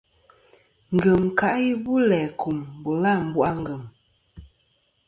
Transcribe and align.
Ngem 0.95 1.23
ka 1.37 1.47
i 1.67 1.69
bu 1.83 1.93
læ 2.09 2.21
kum 2.39 2.57
bula 2.81 3.11
àmbu' 3.19 3.45
a 3.49 3.51
ngèm. 3.61 3.83